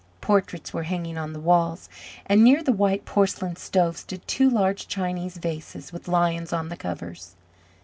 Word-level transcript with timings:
Portraits 0.19 0.73
were 0.73 0.81
hanging 0.81 1.15
on 1.15 1.31
the 1.31 1.39
walls, 1.39 1.87
and 2.25 2.43
near 2.43 2.63
the 2.63 2.71
white 2.71 3.05
porcelain 3.05 3.55
stove 3.55 3.97
stood 3.97 4.27
two 4.27 4.49
large 4.49 4.87
Chinese 4.87 5.37
vases 5.37 5.93
with 5.93 6.07
lions 6.07 6.51
on 6.51 6.69
the 6.69 6.75
covers. 6.75 7.35